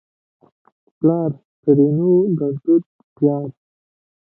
پلار؛ 0.97 1.31
ترينو 1.61 2.11
ګړدود 2.39 2.83
پيار 3.15 3.49